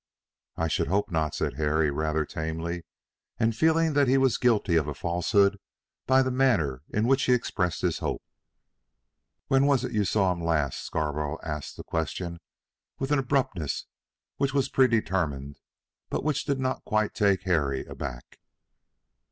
[0.57, 2.85] "I should hope not," said Harry, rather tamely,
[3.37, 5.59] and feeling that he was guilty of a falsehood
[6.07, 8.23] by the manner in which he expressed his hope.
[9.45, 12.39] "When was it you saw him last?" Scarborough asked the question
[12.97, 13.85] with an abruptness
[14.37, 15.59] which was predetermined,
[16.09, 18.39] but which did not quite take Harry aback.